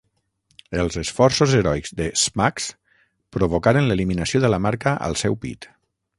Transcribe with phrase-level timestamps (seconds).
[0.83, 2.67] Els esforços heroics de Smax
[3.39, 5.71] provocaren l'eliminació de la marca al seu pit.